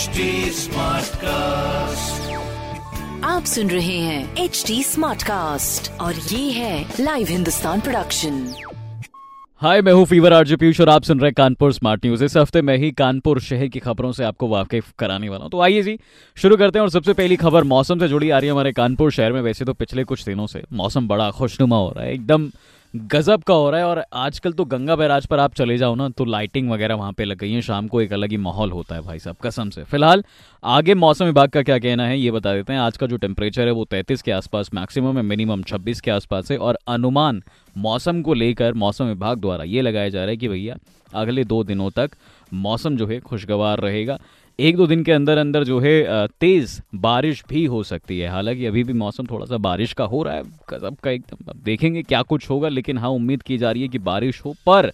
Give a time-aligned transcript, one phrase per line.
[0.00, 2.28] HD Smartcast.
[3.24, 8.38] आप सुन रहे हैं एच डी स्मार्ट कास्ट और ये है लाइव हिंदुस्तान प्रोडक्शन
[9.62, 12.36] हाय मैं हूँ फीवर आरजे पीयूष और आप सुन रहे हैं कानपुर स्मार्ट न्यूज़ इस
[12.36, 15.82] हफ़्ते मैं ही कानपुर शहर की खबरों से आपको वाकिफ कराने वाला हूँ। तो आइए
[15.82, 15.98] जी
[16.36, 19.10] शुरू करते हैं और सबसे पहली खबर मौसम से जुड़ी आ रही है हमारे कानपुर
[19.12, 22.50] शहर में। वैसे तो पिछले कुछ दिनों से मौसम बड़ा खुशनुमा हो रहा है। एकदम
[22.94, 26.08] गजब का हो रहा है और आजकल तो गंगा बैराज पर आप चले जाओ ना
[26.08, 28.94] तो लाइटिंग वगैरह वहाँ पे लग गई है। शाम को एक अलग ही माहौल होता
[28.94, 30.24] है भाई साहब, कसम से। फ़िलहाल,
[30.64, 33.66] आगे मौसम विभाग का क्या कहना है, ये बता देते हैं। आज का जो टेम्परेचर
[33.66, 37.42] है वो तैंतीस के आसपास मैक्सिमम है मिनिमम छब्बीस के आसपास है और अनुमान
[37.76, 40.76] मौसम को लेकर मौसम विभाग द्वारा ये लगाया जा रहा है कि भैया,
[41.12, 42.10] अगले दो दिनों तक
[42.52, 44.18] मौसम जो है खुशगवार रहेगा।
[44.58, 48.66] एक दो दिन के अंदर अंदर जो है तेज बारिश भी हो सकती है। हालाँकि
[48.66, 52.02] अभी भी मौसम थोड़ा सा बारिश का हो रहा है, गजब का एकदम। अब देखेंगे
[52.02, 54.92] क्या कुछ होगा, लेकिन हाँ उम्मीद की जा रही है कि बारिश हो, पर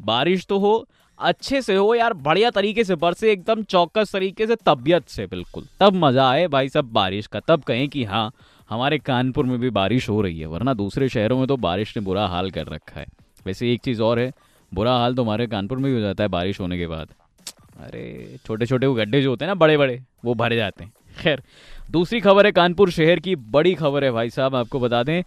[0.00, 0.86] बारिश तो हो,
[1.18, 5.66] अच्छे से हो यार, बढ़िया तरीके से बरसे एकदम चौकस तरीके से, तबियत से बिल्कुल।
[5.80, 8.30] तब मज़ा आए भाई सब बारिश का। तब कहें कि हाँ
[8.70, 12.02] हमारे कानपुर में भी बारिश हो रही है, वरना दूसरे शहरों में तो बारिश ने
[12.02, 13.06] बुरा हाल कर रखा है।
[13.46, 14.32] वैसे एक चीज़ और है
[14.76, 17.08] बुरा हाल तो हमारे कानपुर में भी हो जाता है बारिश होने के बाद।
[17.78, 20.92] अरे छोटे छोटे वो गड्ढे जो होते हैं ना बड़े बड़े वो भरे जाते हैं।
[21.18, 21.42] खैर,
[21.90, 25.22] दूसरी खबर है कानपुर शहर की, बड़ी खबर है भाई साहब, आपको बता दें।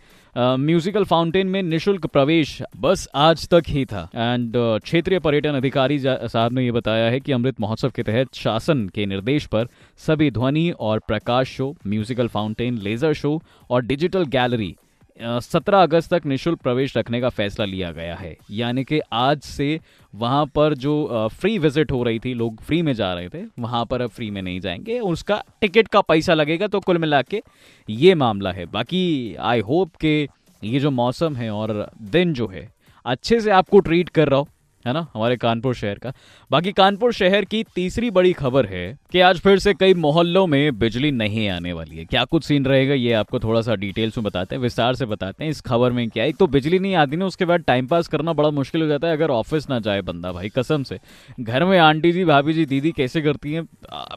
[0.57, 6.53] म्यूजिकल फाउंटेन में निशुल्क प्रवेश बस आज तक ही था। एंड क्षेत्रीय पर्यटन अधिकारी साहब
[6.53, 9.67] ने यह बताया है कि अमृत महोत्सव के तहत शासन के निर्देश पर
[9.99, 14.75] सभी ध्वनि और प्रकाश show, musical fountain, laser show और डिजिटल गैलरी
[15.19, 19.79] सत्रह अगस्त तक निशुल्क प्रवेश रखने का फैसला लिया गया है। यानी कि आज से
[20.13, 23.85] वहाँ पर जो फ्री विज़िट हो रही थी, लोग फ्री में जा रहे थे, वहाँ
[23.85, 27.41] पर अब फ्री में नहीं जाएँगे। उसका टिकट का पैसा लगेगा तो कुल मिला के
[27.87, 30.21] ये मामला है। बाकी आई होप के
[30.61, 32.69] ये जो मौसम है और दिन जो है,
[33.05, 34.47] अच्छे से आपको ट्रीट कर रहा हो।
[34.85, 36.11] है ना, हमारे कानपुर शहर का।
[36.51, 40.77] बाकी कानपुर शहर की तीसरी बड़ी खबर है कि आज फिर से कई मोहल्लों में
[40.79, 44.23] बिजली नहीं आने वाली है। क्या कुछ सीन रहेगा, ये आपको थोड़ा सा डिटेल्स में
[44.23, 47.17] बताते हैं, विस्तार से बताते हैं इस खबर में क्या एक तो बिजली नहीं आती
[47.17, 50.01] ना, उसके बाद टाइम पास करना बड़ा मुश्किल हो जाता है, अगर ऑफ़िस ना जाए
[50.01, 50.99] बंदा भाई, कसम से।
[51.39, 53.67] घर में आंटी जी, भाभी जी, दीदी कैसे करती हैं?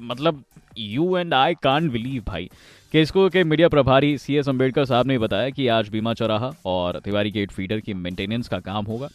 [0.02, 0.42] मतलब
[0.78, 2.50] you and I can believe भाई।
[2.92, 6.50] कि इसको के मीडिया प्रभारी सी एस अंबेडकर साहब ने बताया कि आज बीमा चौराहा
[6.66, 9.08] और तिवारी गेट फीडर की मेंटेनेंस का काम होगा।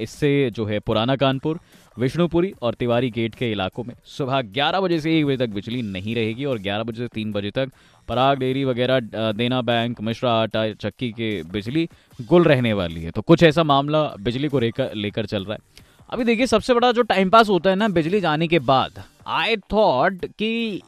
[0.00, 1.58] इससे जो है पुराना कानपुर,
[1.96, 5.82] विष्णुपुरी और तिवारी गेट के इलाकों में सुबह 11 बजे से एक बजे तक बिजली
[5.82, 7.70] नहीं रहेगी और 11 बजे से तीन बजे तक
[8.08, 9.00] पराग, डेयरी वगैरह
[9.32, 11.88] देना बैंक, मिश्रा, आटा, चक्की के बिजली
[12.20, 15.82] गुल रहने वाली है। तो कुछ ऐसा मामला बिजली को लेकर लेकर चल रहा है।
[16.10, 19.56] अभी देखिए, सबसे बड़ा जो टाइम पास होता है ना बिजली जाने के बाद आई
[19.72, 20.80] थॉट कि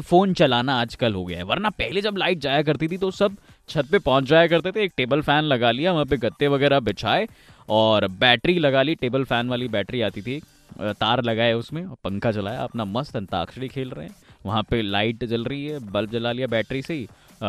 [0.00, 3.36] फ़ोन चलाना आजकल हो गया है, वरना पहले जब लाइट जाया करती थी तो सब
[3.68, 6.80] छत पे पहुँच जाया करते थे, एक टेबल फ़ैन लगा लिया, वहाँ पे गत्ते वगैरह
[6.80, 7.26] बिछाए,
[7.68, 10.40] और बैटरी लगा ली, टेबल फ़ैन वाली बैटरी आती थी
[10.80, 14.14] तार लगाए उसमें, और पंखा चलाया, अपना मस्त अंताक्षरी खेल रहे हैं,
[14.46, 17.06] वहाँ पे लाइट जल रही है, बल्ब जला लिया बैटरी से ही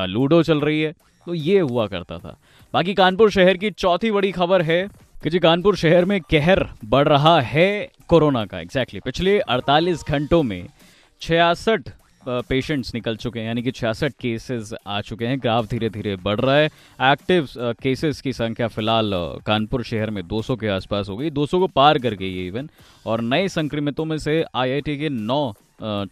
[0.07, 0.93] लूडो चल रही है
[1.27, 2.35] तो ये हुआ करता था
[2.73, 4.87] बाकी कानपुर शहर की चौथी बड़ी खबर है
[5.23, 7.69] कि जी कानपुर शहर में कहर बढ़ रहा है
[8.07, 9.05] कोरोना का एग्जैक्टली exactly.
[9.05, 10.67] पिछले 48 घंटों में
[11.21, 11.89] छियासठ
[12.27, 16.39] पेशेंट्स निकल चुके हैं, यानी कि छियासठ केसेस आ चुके हैं। ग्राफ धीरे धीरे बढ़
[16.39, 16.69] रहा है।
[17.03, 19.11] एक्टिव केसेस की संख्या फ़िलहाल
[19.45, 22.69] कानपुर शहर में 200 के आसपास हो गई। 200 को पार कर गई है इवन
[23.05, 25.53] और नए संक्रमितों में से आईआईटी के नौ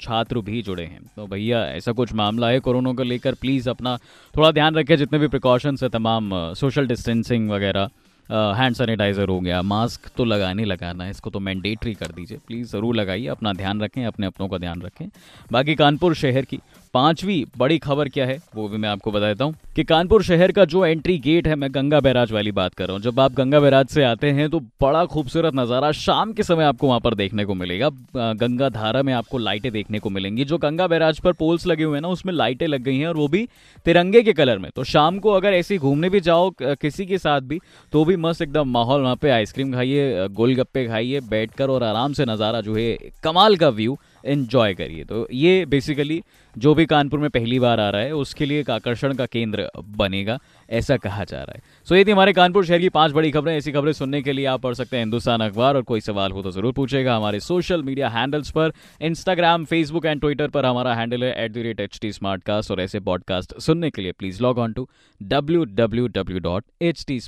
[0.01, 3.34] छात्र भी जुड़े हैं। तो भैया, ऐसा कुछ मामला है कोरोना को लेकर?
[3.34, 3.97] प्लीज़ अपना
[4.34, 7.90] थोड़ा ध्यान रखें, जितने भी प्रिकॉशंस है, तमाम सोशल डिस्टेंसिंग वगैरह।
[8.29, 12.72] हैंड सैनिटाइज़र हो गया मास्क तो लगाने लगाना है, इसको तो मैंडेटरी कर दीजिए। प्लीज़
[12.72, 15.06] ज़रूर लगाइए, अपना ध्यान रखें, अपने अपनों का ध्यान रखें।
[15.51, 16.59] बाकी कानपुर शहर की
[16.94, 20.66] पांचवी बड़ी खबर क्या है, वो भी मैं आपको बताता हूँ कि कानपुर शहर का
[20.66, 23.59] जो एंट्री गेट है, मैं गंगा बैराज वाली बात कर रहा हूँ। जब आप गंगा
[23.59, 27.45] बैराज से आते हैं तो बड़ा खूबसूरत नज़ारा शाम के समय आपको वहाँ पर देखने
[27.45, 31.66] को मिलेगा। गंगा धारा में आपको लाइटें देखने को मिलेंगी। जो गंगा बैराज पर पोल्स
[31.67, 33.47] लगे हुए हैं ना, उसमें लाइटें लग गई हैं और वो भी
[33.85, 37.41] तिरंगे के कलर में। तो शाम को अगर ऐसे घूमने भी जाओ किसी के साथ
[37.44, 37.59] भी
[37.94, 42.25] तो भी मस्त एकदम माहौल वहाँ पे, आइसक्रीम खाइए, गोलगप्पे खाइए, बैठकर और आराम से
[42.25, 46.22] नज़ारा जो है, कमाल का व्यू। इन्जॉय करिए। तो ये बेसिकली
[46.56, 49.70] जो भी कानपुर में पहली बार आ रहा है, उसके लिए एक आकर्षण का केंद्र
[49.98, 50.38] बनेगा,
[50.70, 53.56] ऐसा कहा जा रहा है। सो ये थी हमारे कानपुर शहर की पाँच बड़ी खबरें,
[53.58, 56.44] ऐसी खबरें सुनने के लिए आप पढ़ सकते हैं हिंदुस्तान अखबार, और कोई सवाल हो
[56.44, 58.72] तो ज़रूर पूछेगा हमारे सोशल मीडिया हैंडल्स पर।
[59.02, 62.81] इंस्टाग्राम फेसबुक एंड ट्विटर पर हमारा हैंडल है at the rate H T cast और
[62.81, 64.88] ऐसे पॉडकास्ट सुनने के लिए please log on to
[65.22, 67.20] W W W dot H T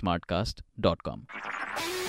[0.79, 1.25] dot com